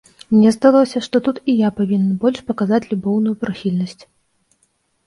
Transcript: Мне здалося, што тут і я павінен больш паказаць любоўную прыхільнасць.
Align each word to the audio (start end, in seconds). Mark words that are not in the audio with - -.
Мне 0.35 0.51
здалося, 0.55 1.01
што 1.07 1.21
тут 1.27 1.37
і 1.53 1.55
я 1.59 1.69
павінен 1.81 2.17
больш 2.25 2.43
паказаць 2.51 2.83
любоўную 2.91 3.35
прыхільнасць. 3.47 4.01